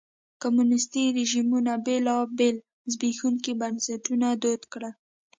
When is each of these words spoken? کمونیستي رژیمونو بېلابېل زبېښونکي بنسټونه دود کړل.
کمونیستي 0.41 1.03
رژیمونو 1.17 1.73
بېلابېل 1.85 2.57
زبېښونکي 2.93 3.51
بنسټونه 3.61 4.27
دود 4.41 4.61
کړل. 4.73 4.93